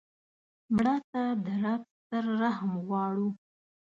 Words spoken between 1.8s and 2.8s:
ستر رحم